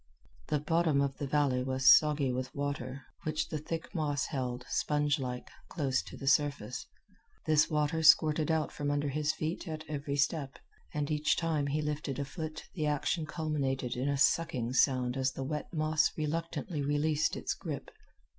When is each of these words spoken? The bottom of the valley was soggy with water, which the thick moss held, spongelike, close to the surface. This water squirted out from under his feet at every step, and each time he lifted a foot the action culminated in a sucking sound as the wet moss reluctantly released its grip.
The 0.47 0.57
bottom 0.57 0.99
of 0.99 1.19
the 1.19 1.27
valley 1.27 1.61
was 1.61 1.95
soggy 1.95 2.31
with 2.31 2.55
water, 2.55 3.03
which 3.21 3.49
the 3.49 3.59
thick 3.59 3.93
moss 3.93 4.25
held, 4.25 4.65
spongelike, 4.67 5.47
close 5.69 6.01
to 6.01 6.17
the 6.17 6.25
surface. 6.25 6.87
This 7.45 7.69
water 7.69 8.01
squirted 8.01 8.49
out 8.49 8.71
from 8.71 8.89
under 8.89 9.09
his 9.09 9.31
feet 9.31 9.67
at 9.67 9.83
every 9.87 10.15
step, 10.15 10.57
and 10.91 11.11
each 11.11 11.37
time 11.37 11.67
he 11.67 11.83
lifted 11.83 12.17
a 12.17 12.25
foot 12.25 12.63
the 12.73 12.87
action 12.87 13.27
culminated 13.27 13.95
in 13.95 14.09
a 14.09 14.17
sucking 14.17 14.73
sound 14.73 15.15
as 15.17 15.33
the 15.33 15.43
wet 15.43 15.71
moss 15.71 16.09
reluctantly 16.17 16.81
released 16.81 17.35
its 17.37 17.53
grip. 17.53 17.91